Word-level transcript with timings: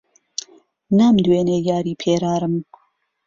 نامدوێنێ 0.97 1.57
یاری 1.69 1.93
پێرارم 2.01 2.55